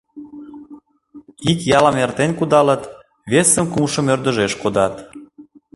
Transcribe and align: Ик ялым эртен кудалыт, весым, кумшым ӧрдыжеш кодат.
Ик 1.51 1.59
ялым 1.77 1.95
эртен 2.03 2.31
кудалыт, 2.39 2.83
весым, 3.31 3.65
кумшым 3.73 4.05
ӧрдыжеш 4.13 4.53
кодат. 4.61 4.95